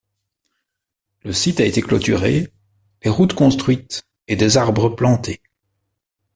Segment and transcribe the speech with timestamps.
[1.23, 2.51] Le site a été clôturé,
[3.03, 5.43] les routes construites et des arbres plantés.